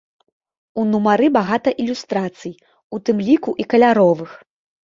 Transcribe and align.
У 0.83 0.85
нумары 0.93 1.27
багата 1.35 1.69
ілюстрацый, 1.85 2.57
у 2.97 3.01
тым 3.11 3.17
ліку 3.31 3.57
і 3.65 3.67
каляровых. 3.75 4.31